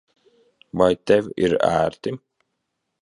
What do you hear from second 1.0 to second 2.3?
tev ir ērti?